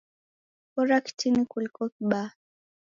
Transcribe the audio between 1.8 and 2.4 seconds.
kibaa